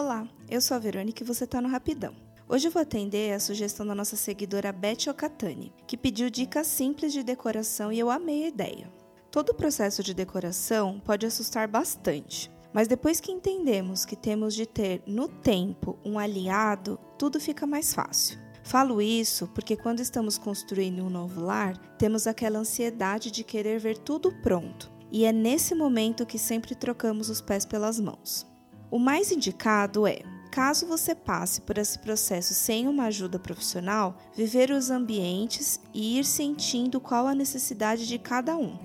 [0.00, 2.14] Olá, eu sou a Verônica e você está no Rapidão.
[2.48, 7.12] Hoje eu vou atender a sugestão da nossa seguidora Beth Okatani, que pediu dicas simples
[7.12, 8.92] de decoração e eu amei a ideia.
[9.28, 14.66] Todo o processo de decoração pode assustar bastante, mas depois que entendemos que temos de
[14.66, 18.38] ter no tempo um aliado, tudo fica mais fácil.
[18.62, 23.98] Falo isso porque quando estamos construindo um novo lar, temos aquela ansiedade de querer ver
[23.98, 28.46] tudo pronto, e é nesse momento que sempre trocamos os pés pelas mãos.
[28.90, 34.70] O mais indicado é, caso você passe por esse processo sem uma ajuda profissional, viver
[34.70, 38.78] os ambientes e ir sentindo qual a necessidade de cada um.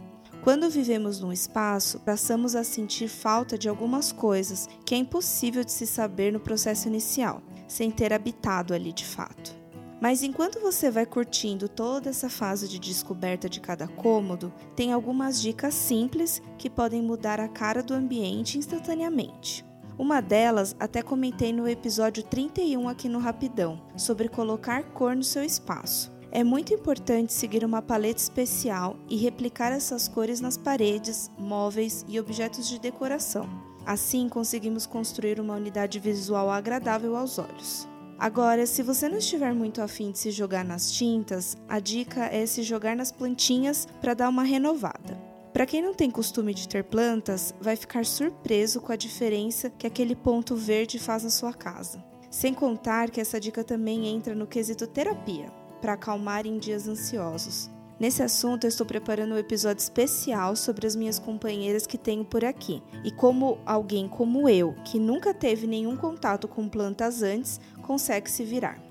[0.43, 5.71] Quando vivemos num espaço, passamos a sentir falta de algumas coisas que é impossível de
[5.71, 9.55] se saber no processo inicial, sem ter habitado ali de fato.
[10.01, 15.41] Mas enquanto você vai curtindo toda essa fase de descoberta de cada cômodo, tem algumas
[15.41, 19.63] dicas simples que podem mudar a cara do ambiente instantaneamente.
[19.97, 25.43] Uma delas até comentei no episódio 31 aqui no Rapidão, sobre colocar cor no seu
[25.43, 26.11] espaço.
[26.31, 32.19] É muito importante seguir uma paleta especial e replicar essas cores nas paredes, móveis e
[32.19, 33.47] objetos de decoração.
[33.85, 37.87] Assim, conseguimos construir uma unidade visual agradável aos olhos.
[38.17, 42.45] Agora, se você não estiver muito afim de se jogar nas tintas, a dica é
[42.47, 45.21] se jogar nas plantinhas para dar uma renovada.
[45.53, 49.85] Para quem não tem costume de ter plantas, vai ficar surpreso com a diferença que
[49.85, 52.03] aquele ponto verde faz na sua casa.
[52.31, 57.69] Sem contar que essa dica também entra no quesito terapia, para acalmar em dias ansiosos.
[57.99, 62.43] Nesse assunto, eu estou preparando um episódio especial sobre as minhas companheiras que tenho por
[62.43, 68.29] aqui e como alguém como eu, que nunca teve nenhum contato com plantas antes, consegue
[68.31, 68.81] se virar.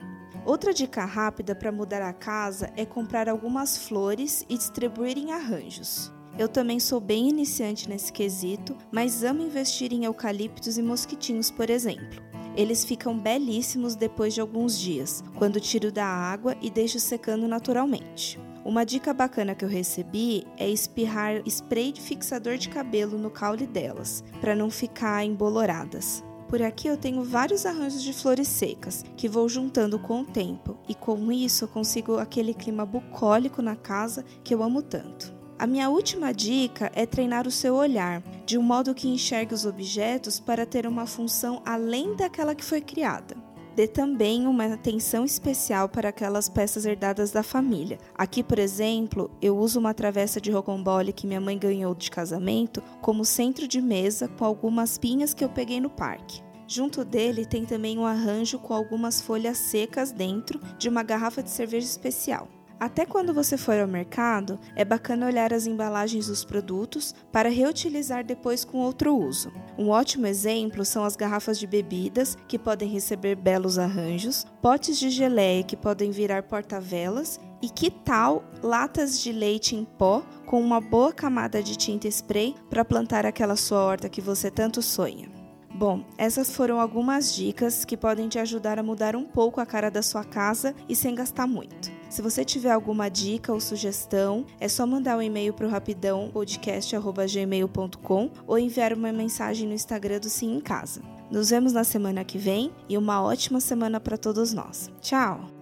[0.47, 6.13] Outra dica rápida para mudar a casa é comprar algumas flores e distribuir em arranjos.
[6.39, 11.69] Eu também sou bem iniciante nesse quesito, mas amo investir em eucaliptos e mosquitinhos, por
[11.69, 12.23] exemplo.
[12.57, 18.39] Eles ficam belíssimos depois de alguns dias, quando tiro da água e deixo secando naturalmente.
[18.65, 23.67] Uma dica bacana que eu recebi é espirrar spray de fixador de cabelo no caule
[23.67, 26.25] delas, para não ficar emboloradas.
[26.49, 30.77] Por aqui eu tenho vários arranjos de flores secas que vou juntando com o tempo,
[30.89, 35.42] e com isso eu consigo aquele clima bucólico na casa que eu amo tanto.
[35.59, 39.65] A minha última dica é treinar o seu olhar, de um modo que enxergue os
[39.65, 43.37] objetos para ter uma função além daquela que foi criada.
[43.75, 47.99] Dê também uma atenção especial para aquelas peças herdadas da família.
[48.15, 52.83] Aqui, por exemplo, eu uso uma travessa de rocambole que minha mãe ganhou de casamento
[53.01, 56.43] como centro de mesa com algumas pinhas que eu peguei no parque.
[56.67, 61.51] Junto dele tem também um arranjo com algumas folhas secas dentro de uma garrafa de
[61.51, 62.49] cerveja especial.
[62.83, 68.25] Até quando você for ao mercado, é bacana olhar as embalagens dos produtos para reutilizar
[68.25, 69.53] depois com outro uso.
[69.79, 75.11] Um ótimo exemplo são as garrafas de bebidas, que podem receber belos arranjos, potes de
[75.11, 80.81] geleia que podem virar porta-velas e que tal latas de leite em pó com uma
[80.81, 85.31] boa camada de tinta spray para plantar aquela sua horta que você tanto sonha?
[85.73, 89.89] Bom, essas foram algumas dicas que podem te ajudar a mudar um pouco a cara
[89.89, 91.92] da sua casa e sem gastar muito.
[92.13, 96.29] Se você tiver alguma dica ou sugestão, é só mandar um e-mail para o rapidão
[96.31, 101.01] podcast@gmail.com ou enviar uma mensagem no Instagram do Sim em Casa.
[101.31, 104.91] Nos vemos na semana que vem e uma ótima semana para todos nós.
[105.01, 105.62] Tchau!